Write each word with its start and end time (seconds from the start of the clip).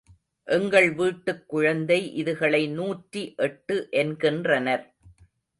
எங்கள் 0.47 0.93
வீட்டுக் 0.93 1.43
குழந்தை 1.47 2.13
இதுகளை 2.13 2.67
நூற்றி 2.69 3.33
எட்டு 3.37 3.87
என்கின்றனர். 3.91 4.85